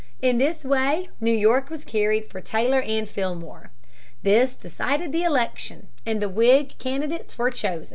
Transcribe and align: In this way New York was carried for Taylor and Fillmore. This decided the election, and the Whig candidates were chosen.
In 0.19 0.39
this 0.39 0.65
way 0.65 1.09
New 1.19 1.29
York 1.31 1.69
was 1.69 1.85
carried 1.85 2.27
for 2.27 2.41
Taylor 2.41 2.81
and 2.81 3.07
Fillmore. 3.07 3.69
This 4.23 4.55
decided 4.55 5.11
the 5.11 5.21
election, 5.21 5.89
and 6.07 6.19
the 6.19 6.27
Whig 6.27 6.73
candidates 6.79 7.37
were 7.37 7.51
chosen. 7.51 7.89